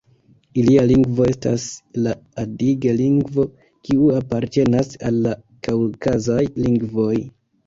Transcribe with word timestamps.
Ilia 0.59 0.83
lingvo 0.91 1.25
estas 1.31 1.65
la 2.05 2.13
adige-lingvo, 2.43 3.45
kiu 3.89 4.09
apartenas 4.21 4.91
al 5.11 5.21
la 5.27 5.37
kaŭkazaj 5.69 6.41
lingvoj. 6.67 7.15